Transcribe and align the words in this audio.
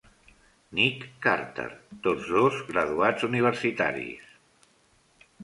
"Nick" 0.77 1.03
Carter, 1.25 1.65
tots 2.07 2.31
dos 2.39 2.57
graduats 2.71 3.27
universitaris. 3.29 4.35